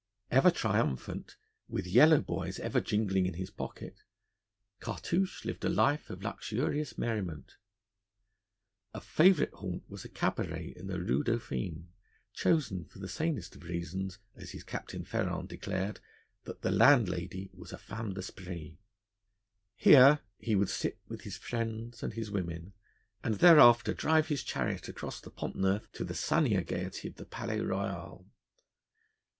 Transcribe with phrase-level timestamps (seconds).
[0.31, 1.35] Ever triumphant,
[1.69, 4.01] with yellow boys ever jingling in his pocket,
[4.79, 7.57] Cartouche lived a life of luxurious merriment.
[8.95, 11.89] A favourite haunt was a cabaret in the Rue Dauphine,
[12.33, 15.99] chosen for the sanest of reasons, as his Captain Ferrand declared,
[16.45, 18.79] that the landlady was a femme d'esprit.
[19.75, 22.73] Here he would sit with his friends and his women,
[23.23, 27.25] and thereafter drive his chariot across the Pont Neuf to the sunnier gaiety of the
[27.25, 28.25] Palais Royal.